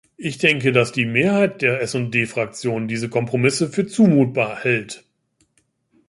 Ich 0.17 0.39
denke, 0.39 0.71
dass 0.71 0.91
die 0.91 1.05
Mehrheit 1.05 1.61
der 1.61 1.79
S&D-Fraktion 1.83 2.87
diese 2.87 3.07
Kompromisse 3.07 3.69
für 3.69 3.85
zumutbar 3.85 4.57
hält. 4.63 5.03